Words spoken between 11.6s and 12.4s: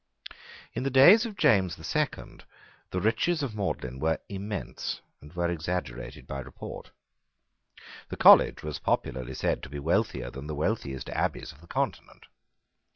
the Continent.